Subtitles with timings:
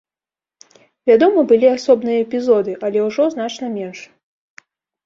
[1.11, 3.99] Вядома, былі асобныя эпізоды, але ўжо значна менш.